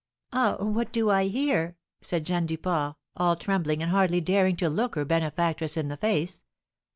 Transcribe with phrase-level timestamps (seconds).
[0.33, 4.95] "Ah, what do I hear?" said Jeanne Duport, all trembling and hardly daring to look
[4.95, 6.43] her benefactress in the face.